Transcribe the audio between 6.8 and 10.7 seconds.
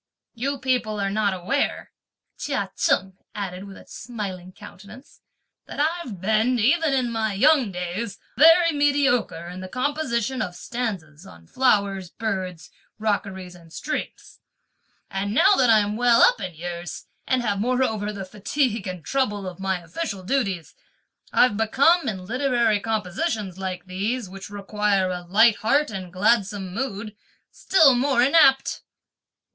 in my young days, very mediocre in the composition of